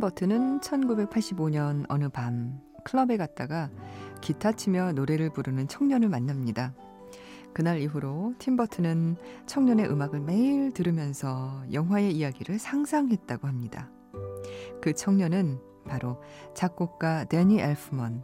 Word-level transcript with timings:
팀 0.00 0.08
버튼은 0.08 0.60
1985년 0.60 1.84
어느 1.90 2.08
밤 2.08 2.58
클럽에 2.84 3.18
갔다가 3.18 3.68
기타 4.22 4.52
치며 4.52 4.92
노래를 4.92 5.30
부르는 5.30 5.68
청년을 5.68 6.08
만납니다. 6.08 6.72
그날 7.52 7.80
이후로 7.80 8.32
팀 8.38 8.56
버튼은 8.56 9.16
청년의 9.44 9.90
음악을 9.90 10.20
매일 10.20 10.72
들으면서 10.72 11.62
영화의 11.70 12.16
이야기를 12.16 12.58
상상했다고 12.58 13.46
합니다. 13.46 13.90
그 14.80 14.94
청년은 14.94 15.60
바로 15.86 16.22
작곡가 16.54 17.24
데니 17.24 17.60
엘프먼. 17.60 18.22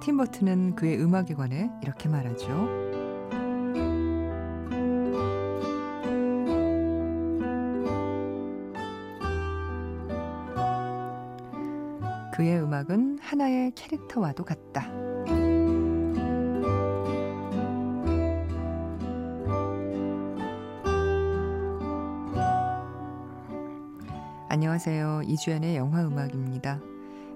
팀 0.00 0.16
버튼은 0.16 0.76
그의 0.76 0.98
음악에 0.98 1.34
관해 1.34 1.70
이렇게 1.82 2.08
말하죠. 2.08 3.11
그의 12.32 12.62
음악은 12.62 13.18
하나의 13.20 13.72
캐릭터와도 13.74 14.44
같다. 14.44 14.90
안녕하세요. 24.48 25.22
이주연의 25.26 25.76
영화 25.76 26.02
음악입니다. 26.02 26.80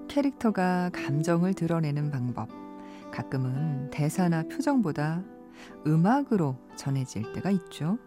캐릭터가 0.07 0.89
감정을 0.91 1.53
드러내는 1.53 2.09
방법. 2.09 2.49
가끔은 3.11 3.91
대사나 3.91 4.43
표정보다 4.43 5.23
음악으로 5.85 6.57
전해질 6.75 7.33
때가 7.33 7.51
있죠. 7.51 7.99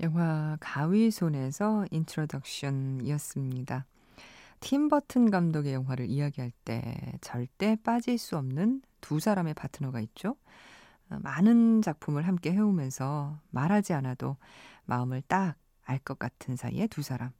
영화 0.00 0.56
가위손에서 0.60 1.86
Introduction이었습니다. 1.90 3.86
팀 4.60 4.88
버튼 4.88 5.30
감독의 5.30 5.72
영화를 5.74 6.06
이야기할 6.06 6.50
때 6.64 6.94
절대 7.20 7.76
빠질 7.76 8.18
수 8.18 8.36
없는 8.36 8.82
두 9.00 9.20
사람의 9.20 9.54
파트너가 9.54 10.00
있죠. 10.00 10.36
어, 11.10 11.18
많은 11.22 11.82
작품을 11.82 12.26
함께 12.26 12.52
해오면서 12.52 13.40
말하지 13.50 13.92
않아도 13.94 14.36
마음을 14.86 15.22
딱 15.22 15.56
알 15.88 15.98
것 15.98 16.18
같은 16.18 16.54
사이의 16.56 16.88
두 16.88 17.02
사람. 17.02 17.30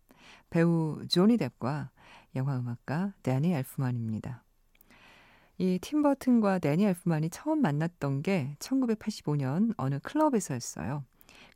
배우 0.50 1.06
조니 1.08 1.36
뎁과 1.36 1.90
영화 2.34 2.58
음악가 2.58 3.12
데니 3.22 3.52
엘프만입니다. 3.52 4.42
이 5.58 5.78
팀 5.80 6.02
버튼과 6.02 6.58
데니 6.60 6.84
엘프만이 6.86 7.30
처음 7.30 7.60
만났던 7.60 8.22
게 8.22 8.56
1985년 8.58 9.74
어느 9.76 9.98
클럽에서였어요. 10.00 11.04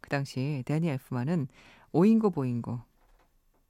그 0.03 0.11
당시 0.11 0.63
데니 0.67 0.89
엘프만은 0.91 1.49
오인고 1.93 2.31
보인고 2.31 2.83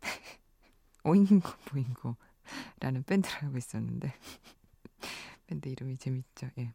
오인고 1.05 1.49
보인고라는 1.67 3.05
밴드를 3.07 3.43
하고 3.45 3.57
있었는데 3.57 4.13
밴드 5.47 5.69
이름이 5.69 5.99
재밌죠. 5.99 6.49
예. 6.59 6.73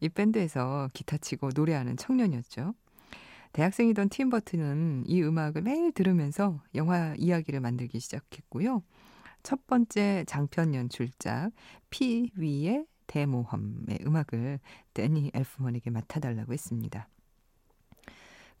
이 0.00 0.08
밴드에서 0.08 0.88
기타 0.92 1.16
치고 1.18 1.50
노래하는 1.54 1.96
청년이었죠. 1.96 2.74
대학생이던 3.52 4.08
팀 4.08 4.30
버튼은 4.30 5.04
이 5.06 5.22
음악을 5.22 5.62
매일 5.62 5.92
들으면서 5.92 6.60
영화 6.74 7.14
이야기를 7.16 7.60
만들기 7.60 8.00
시작했고요. 8.00 8.82
첫 9.44 9.66
번째 9.66 10.24
장편 10.26 10.74
연출작 10.74 11.52
피 11.90 12.30
위의 12.34 12.86
대모험의 13.06 13.98
음악을 14.04 14.58
데니 14.94 15.30
엘프먼에게 15.34 15.90
맡아달라고 15.90 16.52
했습니다. 16.52 17.08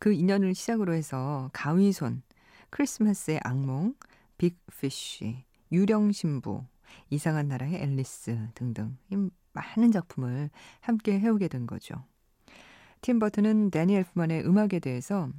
그 0.04 0.12
인연을 0.12 0.54
시작으로 0.54 0.92
해서 0.92 1.48
가위손, 1.54 2.20
크리스마스의 2.68 3.40
악몽, 3.42 3.94
빅피쉬, 4.36 5.46
유령신부, 5.72 6.62
이상한 7.08 7.48
나라의 7.48 7.76
앨리스 7.76 8.50
등등 8.54 8.98
많은 9.54 9.92
작품을 9.92 10.50
함께 10.82 11.18
해오게 11.18 11.48
된 11.48 11.66
거죠. 11.66 12.04
팀 13.00 13.18
버튼은 13.18 13.70
데니 13.70 13.94
엘프만의 13.94 14.44
음악에 14.44 14.78
대해서 14.78 15.30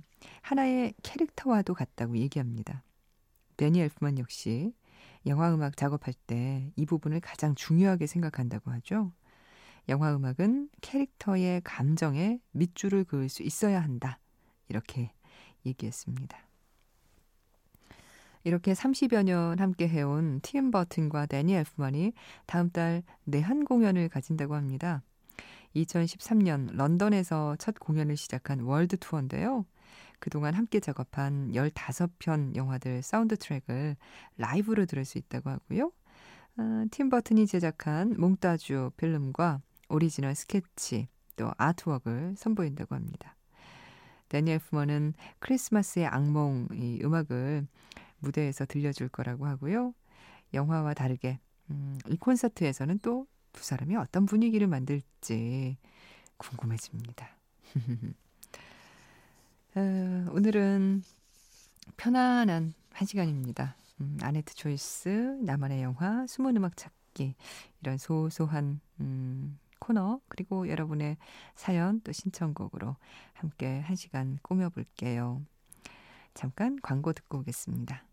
하나의 0.41 0.95
캐릭터와도 1.03 1.75
같다고 1.75 2.17
얘기합니다. 2.17 2.81
데니 3.57 3.81
엘프만 3.81 4.17
역시 4.17 4.73
영화 5.27 5.53
음악 5.53 5.77
작업할 5.77 6.15
때 6.25 6.71
이 6.75 6.87
부분을 6.87 7.19
가장 7.19 7.53
중요하게 7.53 8.07
생각한다고 8.07 8.71
하죠. 8.71 9.11
영화 9.89 10.15
음악은 10.15 10.69
캐릭터의 10.81 11.61
감정에 11.63 12.39
밑줄을 12.53 13.03
그을 13.03 13.29
수 13.29 13.43
있어야 13.43 13.79
한다. 13.79 14.17
이렇게 14.69 15.11
얘기했습니다. 15.65 16.37
이렇게 18.43 18.73
30여 18.73 19.23
년 19.23 19.59
함께 19.59 19.87
해온 19.87 20.39
팀 20.41 20.69
버튼과 20.69 21.25
데니 21.25 21.55
엘프만이 21.55 22.13
다음 22.45 22.69
달 22.69 23.01
내한 23.23 23.65
공연을 23.65 24.07
가진다고 24.07 24.53
합니다. 24.53 25.01
2013년 25.75 26.75
런던에서 26.75 27.55
첫 27.57 27.79
공연을 27.79 28.15
시작한 28.15 28.61
월드 28.61 28.97
투어인데요. 28.97 29.65
그동안 30.19 30.53
함께 30.53 30.79
작업한 30.79 31.51
15편 31.51 32.55
영화들 32.55 33.01
사운드 33.01 33.35
트랙을 33.35 33.97
라이브로 34.37 34.85
들을 34.85 35.03
수 35.05 35.17
있다고 35.17 35.49
하고요. 35.49 35.91
어, 36.57 36.85
팀 36.91 37.09
버튼이 37.09 37.47
제작한 37.47 38.15
몽타주 38.17 38.91
필름과 38.95 39.61
오리지널 39.89 40.35
스케치 40.35 41.07
또 41.35 41.51
artwork을 41.57 42.35
선보인다고 42.37 42.95
합니다. 42.95 43.34
대니 44.29 44.59
엘프먼은 44.59 45.13
크리스마스의 45.39 46.07
악몽 46.07 46.67
이 46.73 46.99
음악을 47.03 47.67
무대에서 48.19 48.65
들려줄 48.65 49.09
거라고 49.09 49.45
하고요. 49.45 49.93
영화와 50.53 50.93
다르게 50.93 51.39
음, 51.69 51.97
이 52.09 52.17
콘서트에서는 52.17 52.99
또 52.99 53.27
두 53.55 53.63
사람이 53.63 53.95
어떤 53.95 54.25
분위기를 54.25 54.67
만들지 54.67 55.77
궁금해집니다. 56.37 57.29
어, 59.75 59.79
오늘은 60.31 61.03
편안한 61.95 62.73
한 62.91 63.07
시간입니다. 63.07 63.77
음, 64.01 64.17
아네트 64.21 64.53
조이스, 64.55 65.39
나만의 65.41 65.83
영화, 65.83 66.27
숨은 66.27 66.57
음악 66.57 66.75
찾기 66.75 67.35
이런 67.81 67.97
소소한 67.97 68.81
음, 68.99 69.57
코너 69.79 70.19
그리고 70.27 70.69
여러분의 70.69 71.17
사연 71.55 72.01
또 72.01 72.11
신청곡으로 72.11 72.95
함께 73.33 73.79
한 73.81 73.95
시간 73.95 74.39
꾸며볼게요. 74.41 75.41
잠깐 76.33 76.77
광고 76.81 77.13
듣고 77.13 77.39
오겠습니다. 77.39 78.03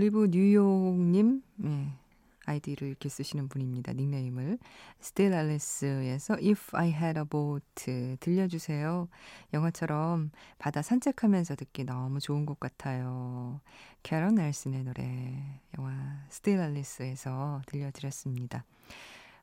올리브 0.00 0.28
뉴욕님, 0.30 1.42
네, 1.56 1.92
아이디를 2.46 2.88
이렇게 2.88 3.10
쓰시는 3.10 3.50
분입니다. 3.50 3.92
닉네임을. 3.92 4.58
스틸 4.98 5.34
앨리스에서 5.34 6.36
If 6.36 6.74
I 6.74 6.88
Had 6.88 7.18
a 7.18 7.24
Boat 7.28 8.16
들려주세요. 8.18 9.10
영화처럼 9.52 10.30
바다 10.56 10.80
산책하면서 10.80 11.56
듣기 11.56 11.84
너무 11.84 12.18
좋은 12.18 12.46
것 12.46 12.58
같아요. 12.58 13.60
캐런 14.02 14.36
엘슨의 14.36 14.84
노래, 14.84 15.60
영화 15.76 15.92
스틸 16.30 16.58
앨리스에서 16.58 17.60
들려드렸습니다. 17.66 18.64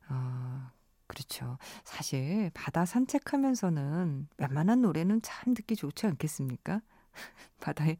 어, 0.10 0.72
그렇죠. 1.06 1.60
사실 1.84 2.50
바다 2.56 2.84
산책하면서는 2.84 4.28
웬만한 4.40 4.82
노래는 4.82 5.22
참 5.22 5.54
듣기 5.54 5.76
좋지 5.76 6.08
않겠습니까? 6.08 6.82
바다에 7.62 7.98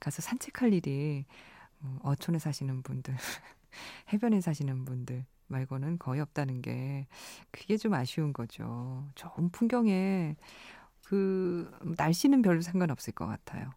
가서 0.00 0.20
산책할 0.20 0.74
일이 0.74 1.24
뭐 1.24 1.53
어촌에 2.02 2.38
사시는 2.38 2.82
분들, 2.82 3.14
해변에 4.12 4.40
사시는 4.40 4.84
분들 4.84 5.26
말고는 5.48 5.98
거의 5.98 6.20
없다는 6.20 6.62
게 6.62 7.06
그게 7.50 7.76
좀 7.76 7.94
아쉬운 7.94 8.32
거죠. 8.32 9.08
좋은 9.14 9.50
풍경에 9.50 10.36
그 11.04 11.70
날씨는 11.98 12.42
별로 12.42 12.60
상관없을 12.62 13.12
것 13.12 13.26
같아요. 13.26 13.70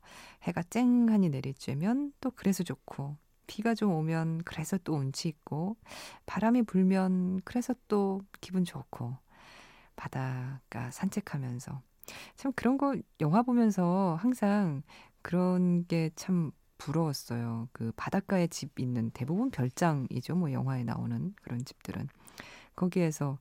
해가 0.43 0.63
쨍하니 0.63 1.29
내리쬐면 1.29 2.13
또 2.21 2.31
그래서 2.31 2.63
좋고 2.63 3.17
비가 3.47 3.75
좀 3.75 3.91
오면 3.93 4.43
그래서 4.43 4.77
또 4.83 4.95
운치 4.95 5.27
있고 5.29 5.77
바람이 6.25 6.63
불면 6.63 7.41
그래서 7.43 7.73
또 7.87 8.21
기분 8.41 8.63
좋고 8.63 9.15
바닷가 9.95 10.91
산책하면서 10.91 11.81
참 12.35 12.51
그런 12.55 12.77
거 12.77 12.95
영화 13.19 13.41
보면서 13.41 14.17
항상 14.21 14.83
그런 15.21 15.85
게 15.87 16.11
참 16.15 16.51
부러웠어요. 16.77 17.69
그 17.71 17.91
바닷가에 17.95 18.47
집 18.47 18.79
있는 18.79 19.11
대부분 19.11 19.51
별장이죠. 19.51 20.35
뭐 20.35 20.51
영화에 20.51 20.83
나오는 20.83 21.33
그런 21.41 21.63
집들은 21.65 22.07
거기에서 22.75 23.39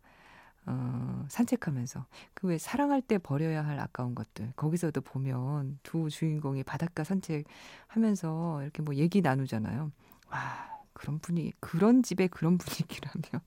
어, 0.67 1.25
산책하면서 1.29 2.07
그 2.35 2.49
왜 2.49 2.59
사랑할 2.59 3.01
때 3.03 3.19
버려야 3.19 3.65
할 3.65 3.79
아까운 3.81 4.15
것들 4.15 4.53
거기서도 4.57 5.01
보면 5.01 5.79
두 5.83 6.09
주인공이 6.11 6.65
바닷가 6.65 7.05
산책하면서 7.05 8.63
이렇게 8.63 8.83
뭐 8.83 8.95
얘기 8.97 9.21
나누잖아요. 9.21 9.93
와 10.31 10.77
그런 10.93 11.19
분위 11.21 11.53
그런 11.61 12.03
집에 12.03 12.27
그런 12.27 12.59
분위기라면 12.59 13.43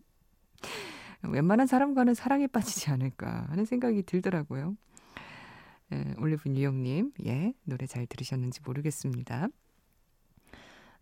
웬만한 1.24 1.68
사람과는 1.68 2.14
사랑에 2.14 2.48
빠지지 2.48 2.90
않을까 2.92 3.48
하는 3.50 3.66
생각이 3.66 4.04
들더라고요. 4.04 4.76
예, 5.92 6.14
올리브 6.20 6.50
뉴욕님, 6.50 7.14
예, 7.26 7.54
노래 7.64 7.88
잘 7.88 8.06
들으셨는지 8.06 8.62
모르겠습니다. 8.64 9.48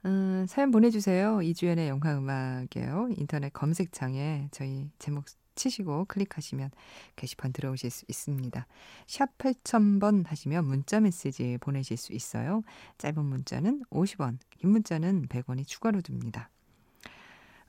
음, 0.07 0.45
사연 0.47 0.71
보내주세요. 0.71 1.41
이주연의 1.41 1.89
영화음악이에요. 1.89 3.09
인터넷 3.17 3.51
검색창에 3.51 4.47
저희 4.51 4.89
제목 4.99 5.25
치시고 5.55 6.05
클릭하시면 6.05 6.71
게시판 7.17 7.51
들어오실 7.51 7.89
수 7.89 8.05
있습니다. 8.07 8.65
샵 9.05 9.37
8000번 9.37 10.25
하시면 10.25 10.65
문자 10.65 11.01
메시지 11.01 11.57
보내실 11.59 11.97
수 11.97 12.13
있어요. 12.13 12.61
짧은 12.99 13.21
문자는 13.21 13.83
50원, 13.89 14.37
긴 14.51 14.69
문자는 14.69 15.27
100원이 15.27 15.67
추가로 15.67 15.99
듭니다. 15.99 16.49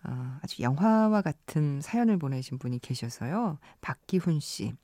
어, 0.04 0.38
아주 0.40 0.62
영화와 0.62 1.22
같은 1.22 1.80
사연을 1.80 2.18
보내신 2.18 2.58
분이 2.58 2.78
계셔서요. 2.78 3.58
박기훈 3.80 4.38
씨. 4.38 4.74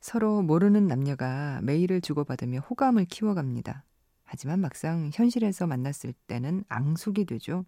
서로 0.00 0.42
모르는 0.42 0.88
남녀가 0.88 1.60
메일을 1.62 2.00
주고받으며 2.00 2.60
호감을 2.60 3.04
키워갑니다. 3.04 3.84
하지만 4.26 4.60
막상 4.60 5.10
현실에서 5.14 5.66
만났을 5.66 6.12
때는 6.26 6.64
앙숙이 6.68 7.24
되죠. 7.24 7.64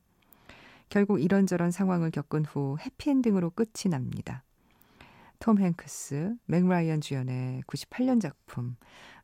결국 0.89 1.23
이런저런 1.23 1.71
상황을 1.71 2.11
겪은 2.11 2.45
후 2.45 2.77
해피엔딩으로 2.81 3.51
끝이 3.51 3.91
납니다. 3.91 4.43
톰 5.39 5.59
행크스, 5.59 6.35
맥 6.47 6.67
라이언 6.67 7.01
주연의 7.01 7.63
98년 7.63 8.21
작품 8.21 8.77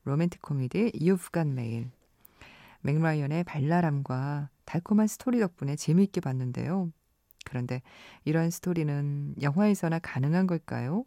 로맨틱 0.04 0.40
코미디 0.42 0.92
You've 0.92 1.32
Got 1.32 1.48
Mail. 1.48 1.90
맥 2.82 3.00
라이언의 3.00 3.44
발랄함과 3.44 4.50
달콤한 4.64 5.08
스토리 5.08 5.40
덕분에 5.40 5.74
재미있게 5.74 6.20
봤는데요. 6.20 6.92
그런데 7.44 7.82
이러한 8.24 8.50
스토리는 8.50 9.34
영화에서나 9.42 9.98
가능한 9.98 10.46
걸까요? 10.46 11.04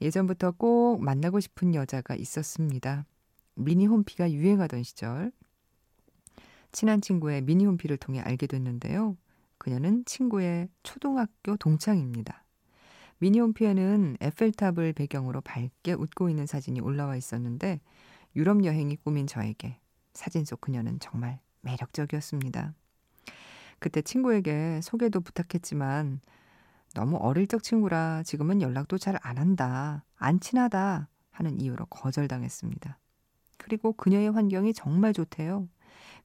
예전부터 0.00 0.52
꼭 0.52 1.02
만나고 1.02 1.40
싶은 1.40 1.74
여자가 1.74 2.14
있었습니다. 2.14 3.04
미니 3.54 3.86
홈피가 3.86 4.32
유행하던 4.32 4.82
시절 4.82 5.32
친한 6.72 7.00
친구의 7.00 7.42
미니 7.42 7.66
홈피를 7.66 7.96
통해 7.98 8.20
알게 8.20 8.46
됐는데요. 8.46 9.16
그녀는 9.58 10.04
친구의 10.06 10.68
초등학교 10.82 11.56
동창입니다. 11.56 12.44
미니 13.18 13.38
홈피에는 13.40 14.16
에펠탑을 14.20 14.94
배경으로 14.94 15.40
밝게 15.42 15.92
웃고 15.92 16.28
있는 16.30 16.46
사진이 16.46 16.80
올라와 16.80 17.16
있었는데 17.16 17.80
유럽 18.34 18.64
여행이 18.64 18.96
꿈인 18.96 19.26
저에게 19.26 19.78
사진 20.14 20.44
속 20.44 20.60
그녀는 20.60 20.98
정말 21.00 21.40
매력적이었습니다. 21.60 22.74
그때 23.78 24.02
친구에게 24.02 24.80
소개도 24.82 25.20
부탁했지만 25.20 26.20
너무 26.94 27.16
어릴 27.16 27.46
적 27.46 27.62
친구라 27.62 28.22
지금은 28.24 28.60
연락도 28.62 28.98
잘 28.98 29.16
안 29.22 29.38
한다, 29.38 30.04
안 30.16 30.40
친하다 30.40 31.08
하는 31.30 31.60
이유로 31.60 31.86
거절당했습니다. 31.86 32.98
그리고 33.62 33.92
그녀의 33.92 34.30
환경이 34.32 34.74
정말 34.74 35.12
좋대요. 35.12 35.68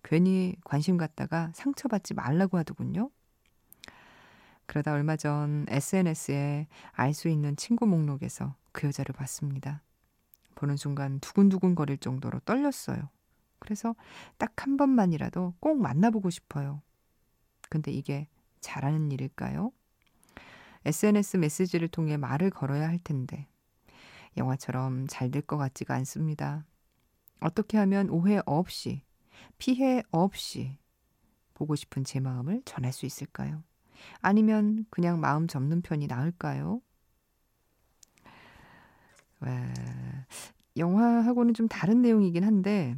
괜히 0.04 0.56
관심 0.63 0.98
갖다가 0.98 1.51
상처받지 1.54 2.13
말라고 2.16 2.57
하더군요. 2.57 3.12
그러다 4.65 4.94
얼마 4.94 5.15
전 5.15 5.65
SNS에 5.70 6.67
알 6.91 7.13
수 7.13 7.29
있는 7.29 7.56
친구 7.56 7.86
목록에서 7.86 8.56
그 8.72 8.88
여자를 8.88 9.13
봤습니다. 9.13 9.82
보는 10.56 10.75
순간 10.77 11.20
두근두근 11.20 11.75
거릴 11.75 11.98
정도로 11.98 12.39
떨렸어요. 12.41 13.10
그래서 13.60 13.96
딱 14.38 14.53
한 14.58 14.75
번만이라도 14.77 15.53
꼭 15.60 15.79
만나보고 15.79 16.29
싶어요. 16.29 16.82
근데 17.70 17.91
이게 17.91 18.27
잘하는 18.62 19.12
일일까요? 19.12 19.72
SNS 20.86 21.38
메시지를 21.38 21.88
통해 21.88 22.17
말을 22.17 22.50
걸어야 22.50 22.88
할 22.88 23.00
텐데 23.00 23.48
영화처럼 24.38 25.08
잘 25.08 25.32
될 25.32 25.41
것 25.46 25.58
같지가 25.58 25.96
않습니다. 25.96 26.65
어떻게 27.39 27.77
하면 27.77 28.10
오해 28.10 28.41
없이 28.46 29.03
피해 29.58 30.03
없이 30.12 30.77
보고 31.53 31.75
싶은 31.75 32.03
제 32.03 32.20
마음을 32.20 32.62
전할 32.65 32.94
수 32.94 33.06
있을까요? 33.06 33.63
아니면 34.22 34.86
그냥 34.89 35.20
마음 35.20 35.48
접는 35.48 35.82
편이 35.82 36.08
나을까요? 36.08 36.82
와, 39.39 39.50
영화하고는 40.75 41.53
좀 41.53 41.67
다른 41.67 42.01
내용이긴 42.01 42.44
한데, 42.44 42.96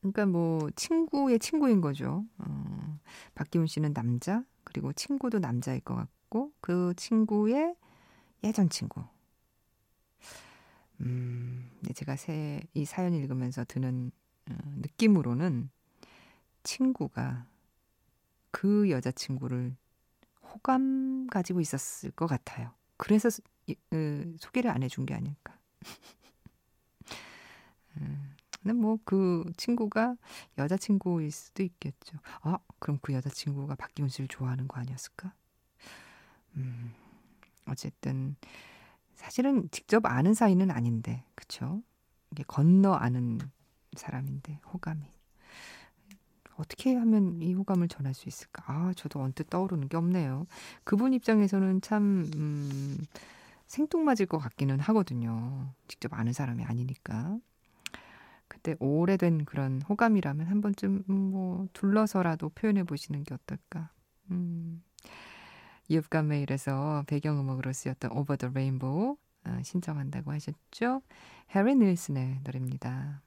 그러니까 0.00 0.26
뭐 0.26 0.70
친구의 0.74 1.38
친구인 1.38 1.80
거죠. 1.80 2.24
어, 2.38 2.98
박기훈 3.34 3.66
씨는 3.66 3.92
남자, 3.92 4.44
그리고 4.64 4.92
친구도 4.92 5.38
남자일 5.38 5.80
것 5.80 5.94
같고, 5.94 6.52
그 6.60 6.94
친구의 6.96 7.74
예전 8.44 8.68
친구. 8.70 9.04
음, 11.00 11.70
제가 11.94 12.16
새, 12.16 12.62
이 12.74 12.84
사연 12.84 13.14
읽으면서 13.14 13.64
드는 13.64 14.10
어, 14.50 14.54
느낌으로는 14.78 15.70
친구가 16.64 17.46
그 18.50 18.90
여자친구를 18.90 19.76
호감 20.42 21.26
가지고 21.28 21.60
있었을 21.60 22.10
것 22.12 22.26
같아요. 22.26 22.72
그래서 22.98 23.28
으, 23.94 24.34
소개를 24.38 24.70
안 24.70 24.82
해준 24.82 25.06
게 25.06 25.14
아닐까. 25.14 25.58
음, 28.00 28.34
근데 28.62 28.72
뭐 28.74 28.98
그 29.04 29.44
친구가 29.56 30.16
여자친구일 30.58 31.30
수도 31.30 31.62
있겠죠. 31.62 32.18
아, 32.42 32.58
그럼 32.78 32.98
그 33.02 33.12
여자친구가 33.12 33.74
박기훈 33.76 34.08
씨를 34.08 34.28
좋아하는 34.28 34.68
거 34.68 34.78
아니었을까? 34.80 35.32
음, 36.56 36.92
어쨌든 37.66 38.36
사실은 39.20 39.68
직접 39.70 40.06
아는 40.06 40.32
사이는 40.32 40.70
아닌데, 40.70 41.22
그쵸? 41.34 41.82
이게 42.30 42.42
건너 42.46 42.94
아는 42.94 43.38
사람인데, 43.94 44.60
호감이. 44.72 45.04
어떻게 46.56 46.94
하면 46.94 47.42
이 47.42 47.52
호감을 47.52 47.88
전할 47.88 48.14
수 48.14 48.30
있을까? 48.30 48.64
아, 48.66 48.92
저도 48.96 49.20
언뜻 49.20 49.50
떠오르는 49.50 49.88
게 49.88 49.98
없네요. 49.98 50.46
그분 50.84 51.12
입장에서는 51.12 51.82
참, 51.82 52.30
음, 52.34 52.96
생뚱맞을 53.66 54.24
것 54.26 54.38
같기는 54.38 54.80
하거든요. 54.80 55.74
직접 55.86 56.14
아는 56.14 56.32
사람이 56.32 56.64
아니니까. 56.64 57.38
그때 58.48 58.74
오래된 58.80 59.44
그런 59.44 59.82
호감이라면 59.82 60.46
한 60.46 60.62
번쯤 60.62 61.04
음, 61.10 61.14
뭐 61.14 61.68
둘러서라도 61.74 62.48
표현해 62.48 62.84
보시는 62.84 63.24
게 63.24 63.34
어떨까. 63.34 63.90
음. 64.30 64.82
Mail에서 66.24 67.04
배경음악으로 67.06 67.72
쓰였던 67.72 68.12
Over 68.12 68.36
the 68.36 68.50
Rainbow 68.50 69.16
어, 69.44 69.58
신청한다고 69.62 70.32
하셨죠? 70.32 71.02
해리 71.54 71.74
닐슨의 71.74 72.40
노래입니다. 72.44 73.22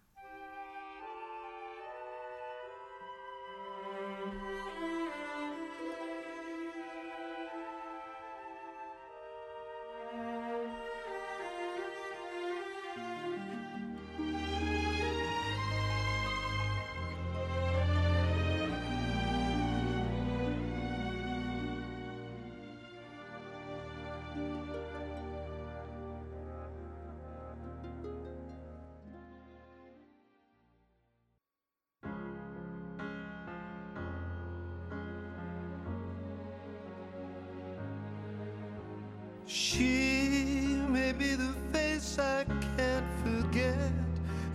She 39.53 40.81
may 40.89 41.11
be 41.11 41.35
the 41.35 41.53
face 41.71 42.17
I 42.17 42.43
can't 42.75 43.05
forget, 43.23 43.93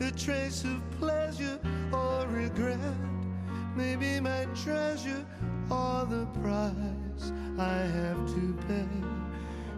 a 0.01 0.11
trace 0.11 0.65
of 0.65 0.83
pleasure 0.99 1.61
or 1.93 2.27
regret, 2.27 2.81
maybe 3.77 4.19
my 4.19 4.47
treasure 4.57 5.25
or 5.71 6.05
the 6.05 6.27
price 6.43 7.31
I 7.57 7.77
have 7.95 8.27
to 8.27 8.59
pay. 8.67 8.89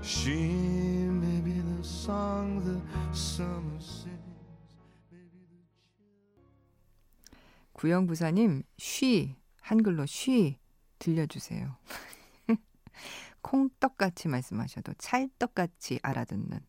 She 0.01 0.39
may 0.41 1.41
be 1.43 1.61
the 1.61 1.85
song 1.85 2.65
the 2.65 2.81
summer 3.15 3.79
sings. 3.79 4.17
maybe 5.13 5.45
the 5.51 5.61
구영부사님, 7.75 8.63
쉬, 8.79 9.37
한글로 9.61 10.07
쉬 10.07 10.57
들려주세요. 10.99 11.77
콩떡같이 13.43 14.29
말씀하셔도 14.29 14.93
찰떡같이 14.99 16.01
알아듣는, 16.03 16.61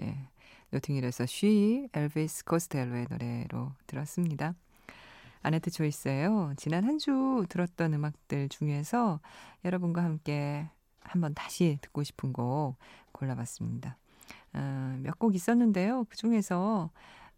예. 0.00 0.28
노팅힐에서 0.70 1.24
쉬, 1.26 1.88
엘비스 1.94 2.44
코스텔로의 2.44 3.06
노래로 3.10 3.72
들었습니다. 3.86 4.54
아네트 5.42 5.70
초이스예요. 5.70 6.52
지난 6.56 6.84
한 6.84 6.98
주 6.98 7.46
들었던 7.48 7.94
음악들 7.94 8.48
중에서 8.50 9.20
여러분과 9.64 10.02
함께 10.04 10.68
한번 11.00 11.32
다시 11.34 11.78
듣고 11.80 12.02
싶은 12.02 12.32
곡 12.32 12.76
골라봤습니다. 13.12 13.96
어, 14.54 14.98
몇곡 15.02 15.34
있었는데요. 15.34 16.04
그 16.10 16.16
중에서 16.16 16.90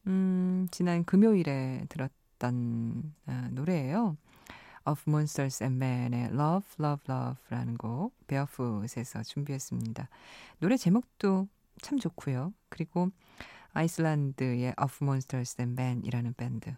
음, 0.06 0.66
지난 0.70 1.04
금요일에 1.04 1.86
들었던 1.88 3.14
어, 3.26 3.48
노래예요. 3.52 4.16
Of 4.90 5.04
Monsters 5.06 5.62
and 5.62 5.82
Men의 5.82 6.30
Love, 6.32 6.66
Love, 6.80 7.04
Love라는 7.08 7.76
곡 7.76 8.12
베어풋에서 8.26 9.22
준비했습니다. 9.22 10.08
노래 10.58 10.76
제목도 10.76 11.46
참 11.80 11.98
좋고요. 11.98 12.52
그리고 12.68 13.10
아이슬란드의 13.72 14.74
Of 14.82 14.98
Monsters 15.02 15.56
and 15.60 15.80
Men이라는 15.80 16.34
밴드. 16.34 16.74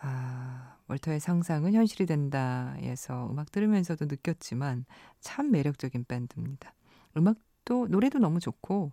아, 0.00 0.76
월터의 0.88 1.20
상상은 1.20 1.74
현실이 1.74 2.06
된다에서 2.06 3.30
음악 3.30 3.52
들으면서도 3.52 4.06
느꼈지만 4.06 4.86
참 5.20 5.50
매력적인 5.50 6.06
밴드입니다. 6.06 6.74
음악 7.16 7.36
도 7.70 7.86
노래도 7.88 8.18
너무 8.18 8.40
좋고 8.40 8.90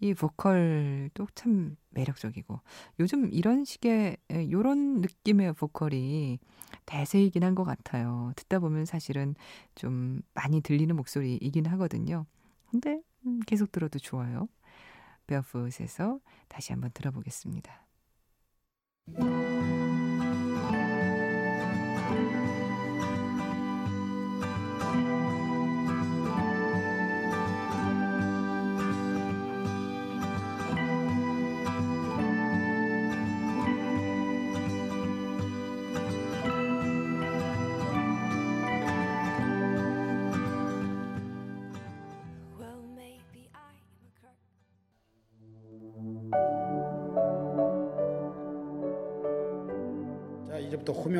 이 0.00 0.12
보컬도 0.12 1.28
참 1.36 1.76
매력적이고 1.90 2.60
요즘 2.98 3.28
이런 3.32 3.64
식의 3.64 4.16
요런 4.50 5.00
느낌의 5.02 5.52
보컬이 5.54 6.40
대세이긴 6.86 7.44
한 7.44 7.54
것 7.54 7.62
같아요. 7.64 8.32
듣다 8.34 8.58
보면 8.58 8.86
사실은 8.86 9.36
좀 9.76 10.20
많이 10.34 10.60
들리는 10.62 10.94
목소리이긴 10.96 11.66
하거든요. 11.66 12.26
근데 12.70 13.00
음, 13.26 13.38
계속 13.46 13.70
들어도 13.70 14.00
좋아요. 14.00 14.48
베어풋에서 15.28 16.18
다시 16.48 16.72
한번 16.72 16.90
들어보겠습니다. 16.94 17.86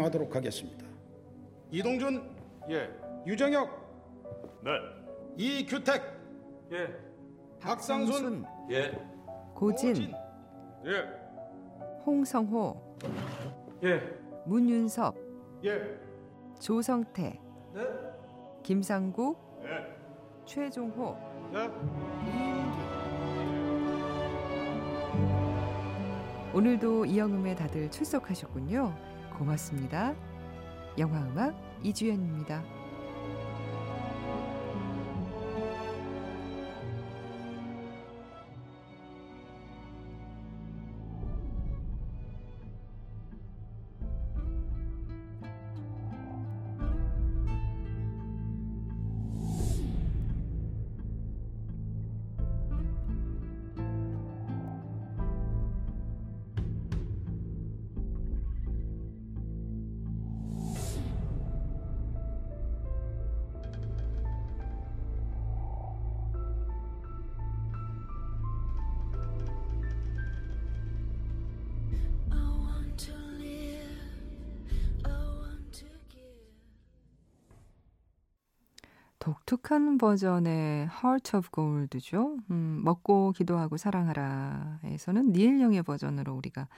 호명하도록 0.08 0.34
하겠습니다. 0.34 0.86
이동준, 1.70 2.22
예. 2.70 2.90
유정혁, 3.26 3.68
네. 4.64 4.70
이규택, 5.36 6.02
예. 6.72 6.88
박상순, 7.60 8.44
예. 8.70 8.92
고진, 9.54 10.12
예. 10.86 11.04
홍성호, 12.04 12.96
예. 13.84 14.00
문윤섭, 14.46 15.14
예. 15.64 15.98
조성태, 16.58 17.40
네. 17.74 17.80
김상국, 18.62 19.38
예. 19.64 20.44
최종호, 20.44 21.16
네. 21.52 21.68
이인기. 22.26 22.78
오늘도 26.54 27.04
이영음에 27.04 27.54
다들 27.54 27.90
출석하셨군요. 27.90 29.07
고맙습니다. 29.38 30.14
영화음악 30.98 31.54
이주연입니다. 31.82 32.77
독특한 79.48 79.96
버전의 79.96 80.88
Heart 81.02 81.36
of 81.38 81.48
Gold죠. 81.54 82.36
음, 82.50 82.82
먹고 82.84 83.32
기도하고 83.32 83.78
사랑하라에서는 83.78 85.32
닐 85.32 85.62
영의 85.62 85.82
버전으로 85.82 86.34
우리가 86.34 86.68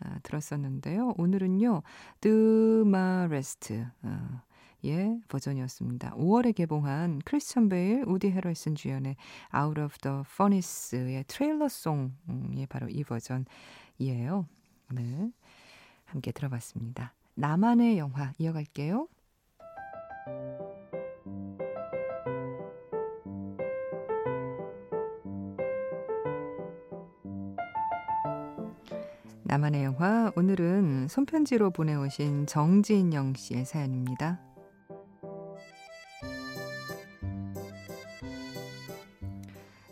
아, 0.00 0.18
들었었는데요. 0.22 1.12
오늘은요, 1.18 1.82
The 2.22 2.80
Marest 2.86 3.84
어, 4.04 4.42
의 4.82 5.20
버전이었습니다. 5.28 6.14
5월에 6.14 6.54
개봉한 6.54 7.20
크리스천 7.26 7.68
베일, 7.68 8.04
우디 8.06 8.30
헤럴슨 8.30 8.74
주연의 8.74 9.16
Out 9.54 9.80
of 9.82 9.98
the 9.98 10.20
Furnace의 10.20 11.24
트레일러 11.26 11.68
송이 11.68 12.66
바로 12.70 12.88
이 12.88 13.04
버전이에요. 13.04 14.46
오늘 14.90 15.30
함께 16.06 16.32
들어봤습니다. 16.32 17.12
나만의 17.34 17.98
영화 17.98 18.32
이어갈게요. 18.38 19.08
나만의 29.54 29.84
영화 29.84 30.32
오늘은 30.34 31.06
손편지로 31.06 31.70
보내오신 31.70 32.46
정진영 32.46 33.34
씨의 33.34 33.64
사연입니다. 33.64 34.40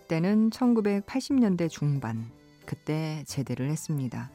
때는 0.08 0.50
1980년대 0.50 1.70
중반 1.70 2.28
그때 2.66 3.22
제대를 3.28 3.70
했습니다. 3.70 4.32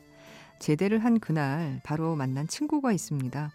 제대를 0.60 1.04
한 1.04 1.20
그날 1.20 1.82
바로 1.84 2.16
만난 2.16 2.48
친구가 2.48 2.94
있습니다. 2.94 3.52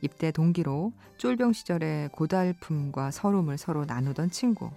입대 0.00 0.32
동기로 0.32 0.92
쫄병 1.18 1.52
시절에 1.52 2.08
고달픔과 2.10 3.12
서름을 3.12 3.58
서로 3.58 3.84
나누던 3.84 4.30
친구. 4.30 4.70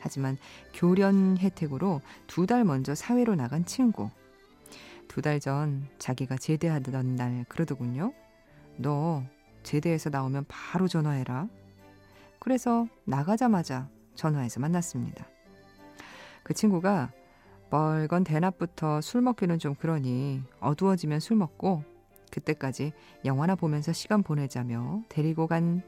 하지만 0.00 0.38
교련 0.72 1.36
혜택으로 1.36 2.00
두 2.26 2.46
달 2.46 2.64
먼저 2.64 2.94
사회로 2.94 3.34
나간 3.34 3.66
친구. 3.66 4.08
두 5.08 5.22
달 5.22 5.40
전 5.40 5.86
자기가 5.98 6.36
제대하던 6.36 7.16
날 7.16 7.44
그러더군요. 7.48 8.12
너 8.76 9.22
제대해서 9.62 10.10
나오면 10.10 10.46
바로 10.48 10.88
전화해라. 10.88 11.48
그래서 12.38 12.86
나가자마자 13.04 13.88
전화해서 14.14 14.60
만났습니다. 14.60 15.26
그 16.42 16.52
친구가 16.54 17.10
멀건 17.70 18.24
대낮부터 18.24 19.00
술 19.00 19.22
먹기는 19.22 19.58
좀 19.58 19.74
그러니 19.74 20.42
어두워지면 20.60 21.20
술 21.20 21.36
먹고 21.36 21.82
그때까지 22.30 22.92
영화나 23.24 23.54
보면서 23.54 23.92
시간 23.92 24.22
보내자며 24.22 25.02
데리고 25.08 25.46
간 25.46 25.82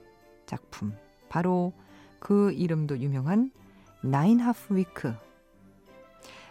작품. 0.46 0.96
바로 1.28 1.72
그 2.18 2.52
이름도 2.52 2.98
유명한 2.98 3.50
나인 4.02 4.40
하프 4.40 4.76
위크 4.76 5.12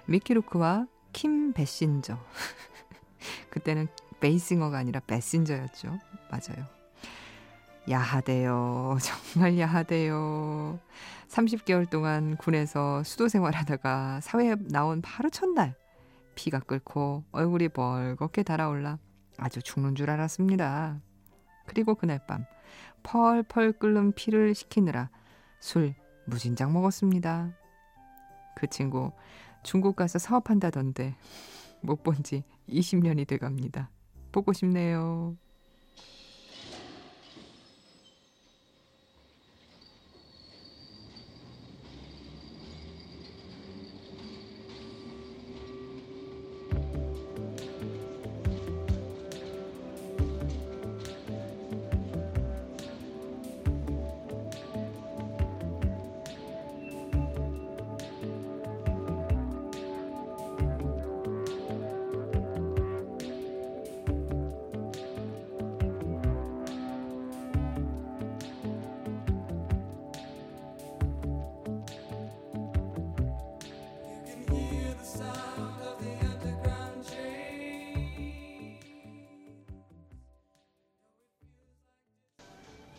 미키루크와 0.05 0.87
킴 1.15 1.53
베신저. 1.53 2.19
그때는 3.49 3.87
베이싱어가 4.19 4.77
아니라 4.77 4.99
베신저였죠. 4.99 5.97
맞아요. 6.29 6.65
야하대요. 7.89 8.97
정말 9.33 9.57
야하대요. 9.57 10.77
30개월 11.29 11.89
동안 11.89 12.35
군에서 12.35 13.01
수도 13.03 13.29
생활하다가 13.29 14.19
사회에 14.21 14.55
나온 14.69 15.01
바로 15.01 15.29
첫날 15.29 15.73
피가 16.35 16.59
끓고 16.59 17.23
얼굴이 17.31 17.69
벌겋게 17.69 18.43
달아올라 18.43 18.99
아주 19.37 19.61
죽는 19.61 19.95
줄 19.95 20.09
알았습니다. 20.09 20.99
그리고 21.65 21.95
그날 21.95 22.19
밤 22.27 22.45
펄펄 23.03 23.79
끓는 23.79 24.11
피를 24.11 24.53
식히느라 24.53 25.09
술 25.61 25.95
무진장 26.25 26.73
먹었습니다. 26.73 27.53
그 28.57 28.67
친구 28.67 29.13
중국 29.65 29.95
가서 29.95 30.19
사업한다던데 30.19 31.15
못 31.81 32.03
본 32.03 32.23
지 32.23 32.43
20년이 32.69 33.27
돼 33.27 33.37
갑니다. 33.37 33.89
보고 34.31 34.53
싶네요. 34.53 35.35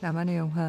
나만의 0.00 0.36
영화 0.36 0.60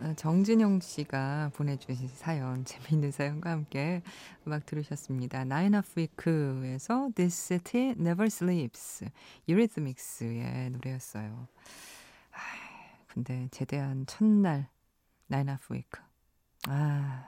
아, 0.00 0.14
정진영 0.16 0.78
씨가 0.78 1.50
보내주신 1.54 2.08
사연 2.08 2.64
재미있는 2.64 3.10
사연과 3.10 3.50
함께 3.50 4.02
음악 4.46 4.66
들으셨습니다. 4.66 5.40
Nine 5.40 5.78
of 5.78 5.90
Week에서 5.96 7.10
This 7.16 7.48
City 7.48 7.90
Never 7.90 8.26
Sleeps 8.26 9.04
유리스믹스의 9.48 10.70
노래였어요. 10.70 11.48
아, 12.30 12.38
근데 13.08 13.48
제대한 13.50 14.06
첫날 14.06 14.68
Nine 15.30 15.54
of 15.54 15.66
Week 15.72 15.90
아 16.68 17.26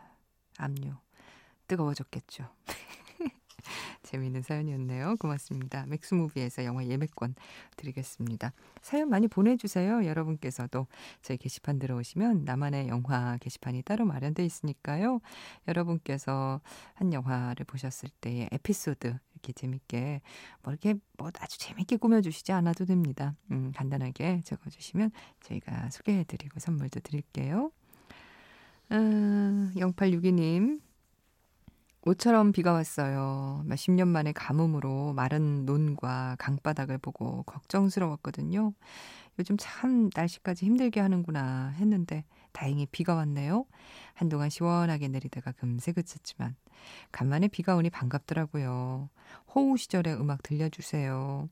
압류 0.58 0.94
뜨거워졌겠죠. 1.66 2.48
재미있는 4.02 4.42
사연이었네요. 4.42 5.16
고맙습니다. 5.18 5.86
맥스무비에서 5.86 6.64
영화 6.64 6.86
예매권 6.86 7.34
드리겠습니다. 7.76 8.52
사연 8.82 9.08
많이 9.08 9.28
보내주세요. 9.28 10.04
여러분께서도 10.04 10.86
저희 11.22 11.36
게시판 11.36 11.78
들어오시면 11.78 12.44
나만의 12.44 12.88
영화 12.88 13.36
게시판이 13.38 13.82
따로 13.82 14.04
마련되어 14.04 14.44
있으니까요. 14.44 15.20
여러분께서 15.68 16.60
한 16.94 17.12
영화를 17.12 17.64
보셨을 17.66 18.10
때의 18.20 18.48
에피소드 18.52 19.18
이렇게 19.34 19.52
재밌게 19.52 20.20
뭐 20.62 20.72
이렇게 20.72 20.94
뭐 21.18 21.30
아주 21.38 21.58
재밌게 21.58 21.96
꾸며주시지 21.96 22.52
않아도 22.52 22.84
됩니다. 22.84 23.34
음, 23.50 23.72
간단하게 23.74 24.42
적어주시면 24.44 25.10
저희가 25.42 25.90
소개해드리고 25.90 26.60
선물도 26.60 27.00
드릴게요. 27.00 27.70
음, 28.92 29.72
0862님 29.76 30.80
옷처럼 32.06 32.52
비가 32.52 32.72
왔어요. 32.72 33.62
몇십 33.66 33.92
년 33.94 34.08
만에 34.08 34.32
가뭄으로 34.32 35.14
마른 35.14 35.64
논과 35.64 36.36
강바닥을 36.38 36.98
보고 36.98 37.42
걱정스러웠거든요. 37.44 38.74
요즘 39.38 39.56
참 39.58 40.10
날씨까지 40.14 40.66
힘들게 40.66 41.00
하는구나 41.00 41.70
했는데 41.76 42.24
다행히 42.52 42.86
비가 42.86 43.14
왔네요. 43.14 43.66
한동안 44.14 44.50
시원하게 44.50 45.08
내리다가 45.08 45.52
금세 45.52 45.92
그쳤지만 45.92 46.56
간만에 47.12 47.48
비가 47.48 47.74
오니 47.76 47.90
반갑더라고요. 47.90 49.08
호우 49.54 49.76
시절의 49.78 50.14
음악 50.20 50.42
들려주세요. 50.42 51.48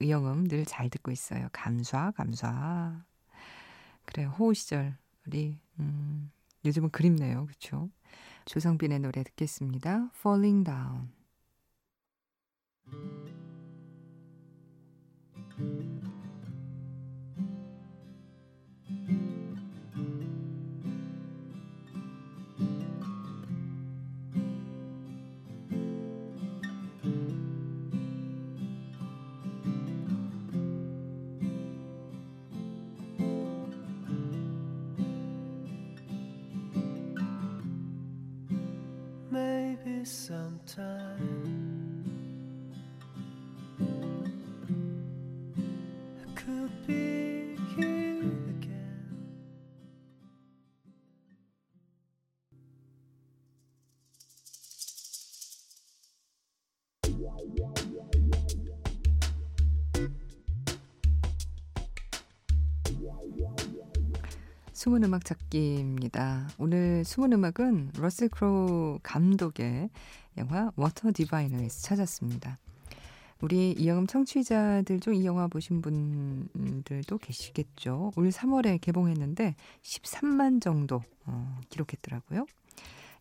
의영음 0.00 0.44
늘 0.48 0.64
잘 0.66 0.90
듣고 0.90 1.10
있어요. 1.12 1.48
감사 1.52 2.10
감사. 2.12 3.04
그래 4.04 4.24
호우 4.24 4.54
시절이 4.54 5.58
음, 5.80 6.30
요즘은 6.64 6.90
그립네요. 6.90 7.46
그렇죠? 7.46 7.90
조성빈의 8.44 9.00
노래 9.00 9.22
듣겠습니다. 9.22 10.10
Falling 10.18 10.64
Down. 10.64 11.23
숨은 64.72 65.04
음악 65.04 65.24
찾기입니다. 65.24 66.48
오늘 66.58 67.04
숨은 67.04 67.32
음악은 67.32 67.92
러셀 67.96 68.28
크로우 68.28 68.98
감독의 69.02 69.88
영화 70.36 70.70
워터 70.76 71.12
디바이너에서 71.14 71.80
찾았습니다. 71.82 72.58
우리 73.40 73.72
이영음 73.72 74.06
청취자들 74.06 75.00
중 75.00 75.14
이 75.14 75.24
영화 75.24 75.46
보신 75.48 75.80
분들도 75.80 77.16
계시겠죠. 77.18 78.12
올 78.16 78.28
3월에 78.28 78.80
개봉했는데 78.80 79.54
13만 79.82 80.60
정도 80.60 81.02
어, 81.24 81.58
기록했더라고요. 81.70 82.46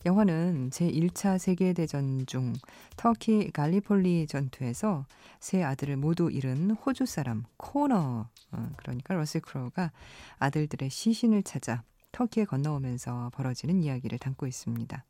영화는 0.06 0.70
제1차 0.72 1.38
세계대전 1.38 2.26
중 2.26 2.54
터키 2.98 3.52
갈리폴리 3.52 4.28
전투에서 4.28 5.06
세 5.40 5.64
아들을 5.64 5.96
모두 5.96 6.30
잃은 6.30 6.72
호주 6.72 7.06
사람 7.06 7.46
코너, 7.56 8.28
어, 8.52 8.70
그러니까 8.76 9.14
러셀 9.14 9.42
크로우가 9.42 9.92
아들들의 10.40 10.90
시신을 10.90 11.44
찾아 11.44 11.84
터키에 12.12 12.44
건너오면서 12.44 13.32
벌어지는 13.34 13.82
이야기를 13.82 14.20
담고 14.20 14.46
있습니다. 14.46 15.06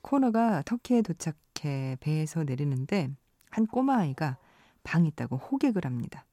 코너가 0.00 0.62
터키에 0.62 1.02
도착해 1.02 1.96
배에서 2.00 2.42
내리는데 2.42 3.08
한 3.50 3.66
꼬마 3.66 3.98
아이가 3.98 4.36
방 4.82 5.06
있다고 5.06 5.36
호객을 5.36 5.84
합니다. 5.84 6.26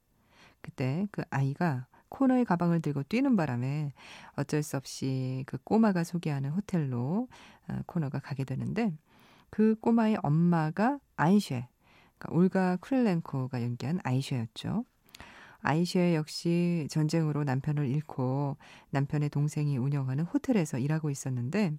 그때 0.60 1.06
그 1.12 1.22
아이가 1.30 1.86
코너의 2.10 2.44
가방을 2.44 2.80
들고 2.82 3.04
뛰는 3.04 3.36
바람에 3.36 3.92
어쩔 4.36 4.62
수 4.62 4.76
없이 4.76 5.44
그 5.46 5.56
꼬마가 5.64 6.04
소개하는 6.04 6.50
호텔로 6.50 7.28
어, 7.68 7.78
코너가 7.86 8.18
가게 8.18 8.44
되는데 8.44 8.92
그 9.48 9.74
꼬마의 9.80 10.18
엄마가 10.22 10.98
아이쉐, 11.16 11.68
그러니까 12.18 12.38
올가 12.38 12.76
크릴렌코가 12.76 13.62
연기한 13.62 13.98
아이쉐였죠. 14.04 14.84
아이쉐 15.62 16.14
역시 16.14 16.86
전쟁으로 16.90 17.44
남편을 17.44 17.86
잃고 17.88 18.56
남편의 18.90 19.28
동생이 19.30 19.76
운영하는 19.76 20.24
호텔에서 20.24 20.78
일하고 20.78 21.10
있었는데 21.10 21.74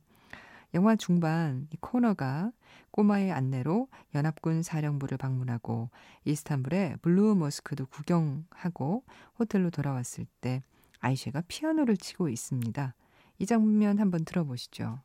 영화 0.73 0.95
중반 0.95 1.67
이 1.71 1.77
코너가 1.79 2.51
꼬마의 2.91 3.31
안내로 3.31 3.89
연합군 4.15 4.63
사령부를 4.63 5.17
방문하고 5.17 5.89
이스탄불의 6.25 6.97
블루 7.01 7.35
모스크도 7.35 7.87
구경하고 7.87 9.03
호텔로 9.39 9.69
돌아왔을 9.69 10.25
때 10.39 10.63
아이쉐가 10.99 11.43
피아노를 11.47 11.97
치고 11.97 12.29
있습니다. 12.29 12.95
이 13.39 13.45
장면 13.45 13.99
한번 13.99 14.23
들어보시죠. 14.23 15.01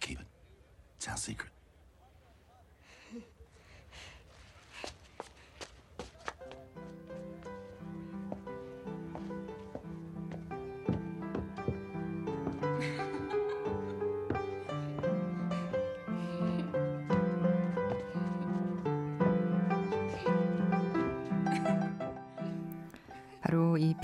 Keep 0.00 0.20
it. 0.20 1.57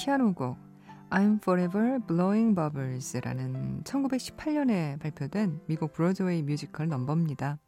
피아노곡 0.05 0.59
I'm 1.09 1.39
Forever 1.39 1.99
Blowing 2.07 2.55
Bubbles라는 2.55 3.85
1918년에 3.85 5.01
발표된 5.01 5.63
미국 5.65 5.95
브로드웨이 5.95 6.43
뮤지컬 6.43 6.89
넘버입니다. 6.89 7.59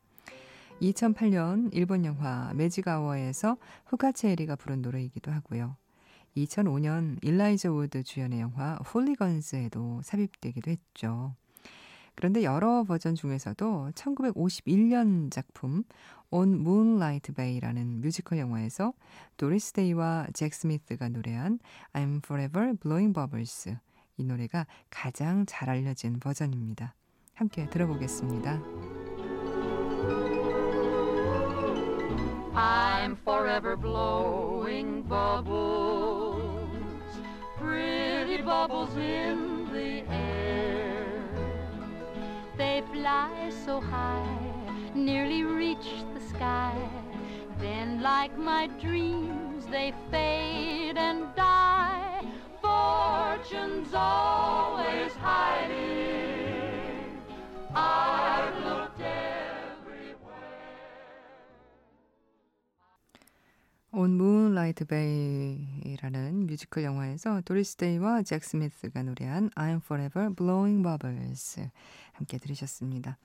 2008년 0.83 1.71
일본 1.73 2.05
영화 2.05 2.53
매직아워에서 2.53 3.57
후카츠 3.87 4.27
에리가 4.27 4.57
부른 4.57 4.83
노래이기도 4.83 5.31
하고요. 5.31 5.79
2005년 6.37 7.25
일라이저 7.25 7.73
우드 7.73 8.03
주연의 8.03 8.41
영화 8.41 8.75
홀리건스에도 8.75 10.03
삽입되기도 10.05 10.71
했죠. 10.71 11.35
그런데 12.17 12.43
여러 12.43 12.83
버전 12.85 13.15
중에서도 13.15 13.93
1951년 13.95 15.31
작품 15.31 15.85
On 16.31 16.49
Moonlight 16.55 17.33
Bay라는 17.33 18.01
뮤지컬 18.01 18.39
영화에서 18.39 18.93
도리스 19.37 19.73
데이와 19.73 20.27
잭 20.35 20.53
스미스가 20.55 21.09
노래한 21.09 21.59
I'm 21.93 22.19
Forever 22.25 22.75
Blowing 22.75 23.13
Bubbles 23.13 23.77
이 24.19 24.25
노래가 24.25 24.67
가장 24.91 25.45
잘 25.47 25.71
알려진 25.71 26.19
버전입니다. 26.21 26.95
함께 27.35 27.69
들어보겠습니다. 27.69 28.61
I'm 32.57 33.15
forever 33.17 33.77
blowing 33.77 35.03
bubbles, 35.07 36.51
pretty 37.59 38.43
bubbles 38.43 38.97
in 38.97 39.67
the 39.71 40.03
air. 40.11 41.05
They 42.57 42.83
fly 42.91 43.51
so 43.51 43.81
high, 43.81 44.46
nearly 44.97 45.45
reach 45.45 45.87
the 46.15 46.21
sky. 46.21 46.75
Then, 47.59 48.03
like 48.03 48.37
my 48.39 48.69
dreams, 48.81 49.67
they 49.67 49.93
fade 50.11 50.97
and 50.97 51.35
die. 51.37 52.25
Fortune's 52.61 53.95
always 53.95 55.13
hiding. 55.15 57.23
I've 57.75 58.65
looked 58.65 59.03
On 63.93 64.11
Moonlight 64.11 64.85
Bay라는 64.85 66.47
뮤지컬 66.47 66.85
영화에서 66.85 67.41
도리스 67.47 67.77
데이와 67.77 68.25
잭 68.25 68.45
스미스가 68.45 69.03
노래한 69.03 69.49
I'm 69.57 69.81
Forever 69.83 70.35
Blowing 70.35 70.83
Bubbles 70.83 71.67
함께 72.13 72.37
들으셨습니다. 72.37 73.17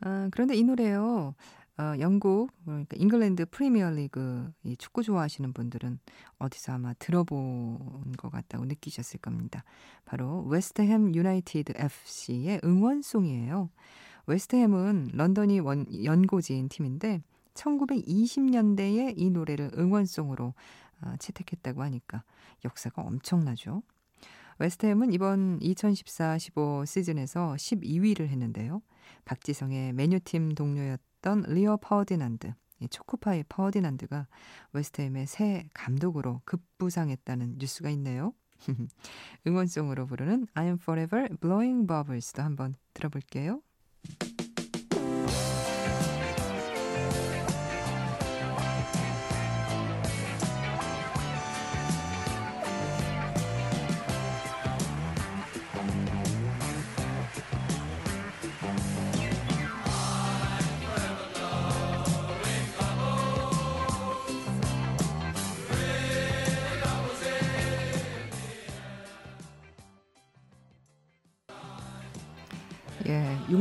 아, 0.00 0.28
그런데 0.30 0.54
이 0.54 0.62
노래요. 0.62 1.34
어, 1.78 1.94
영국 2.00 2.50
그러니까 2.64 2.96
잉글랜드 2.98 3.46
프리미어 3.46 3.90
리그 3.90 4.50
이 4.64 4.76
축구 4.76 5.04
좋아하시는 5.04 5.52
분들은 5.52 6.00
어디서 6.38 6.72
아마 6.72 6.92
들어본 6.94 8.12
것 8.16 8.32
같다고 8.32 8.64
느끼셨을 8.64 9.20
겁니다. 9.20 9.62
바로 10.04 10.42
웨스트햄 10.42 11.14
유나이티드 11.14 11.74
FC의 11.76 12.62
응원송이에요. 12.64 13.70
웨스트햄은 14.26 15.10
런던이 15.14 15.60
원, 15.60 15.86
연고지인 16.04 16.68
팀인데 16.68 17.22
1920년대에 17.54 19.14
이 19.16 19.30
노래를 19.30 19.70
응원송으로 19.78 20.54
어, 21.00 21.14
채택했다고 21.20 21.82
하니까 21.82 22.24
역사가 22.64 23.02
엄청나죠. 23.02 23.82
웨스트햄은 24.58 25.12
이번 25.12 25.60
2014-15 25.60 26.86
시즌에서 26.86 27.54
12위를 27.56 28.26
했는데요. 28.26 28.82
박지성의 29.24 29.92
맨유 29.92 30.33
팀 30.33 30.54
동료였던 30.54 31.44
리오 31.48 31.76
퍼디난드, 31.76 32.54
초코파이 32.90 33.44
퍼디난드가 33.48 34.28
웨스트햄의 34.72 35.26
새 35.26 35.68
감독으로 35.74 36.42
급부상했다는 36.44 37.56
뉴스가 37.58 37.90
있네요. 37.90 38.32
응원송으로 39.46 40.06
부르는 40.06 40.46
I'm 40.54 40.80
Forever 40.80 41.28
Blowing 41.40 41.86
Bubbles도 41.86 42.42
한번 42.42 42.74
들어볼게요. 42.94 43.62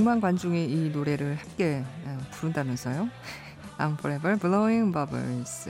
예, 0.08 0.10
6만 0.10 0.22
관중이 0.22 0.66
이 0.66 0.90
노래를 0.90 1.36
함께 1.36 1.84
어, 2.06 2.18
부른다면서요? 2.32 3.10
I'm 3.78 3.94
Forever 4.00 4.40
Blowing 4.40 4.94
Bubbles 4.94 5.70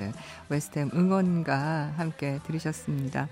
웨스트햄 0.50 0.92
응원가 0.94 1.94
함께 1.98 2.40
들으셨습니다. 2.46 3.28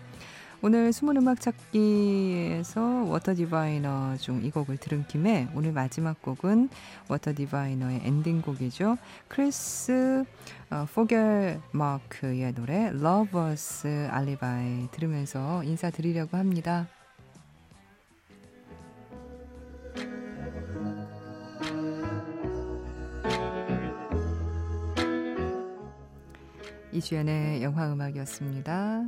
오늘 0.63 0.91
숨은 0.91 1.17
음악 1.17 1.39
찾기에서 1.41 3.03
워터 3.03 3.35
디바이너 3.35 4.17
중 4.17 4.41
이 4.43 4.49
곡을 4.49 4.77
들은 4.77 5.05
김에 5.07 5.47
오늘 5.53 5.73
마지막 5.73 6.19
곡은 6.23 6.69
워터 7.07 7.35
디바이너의 7.35 8.01
엔딩곡이죠. 8.03 8.97
크리스 9.27 10.25
어, 10.71 10.87
포겔 10.91 11.61
마크의 11.71 12.53
노래 12.55 12.87
Love 12.87 13.39
Was 13.51 13.73
My 13.73 13.87
Alibi 13.87 14.87
들으면서 14.91 15.63
인사드리려고 15.63 16.35
합니다. 16.35 16.87
이주연의 26.95 27.61
영화음악이었습니다. 27.61 29.03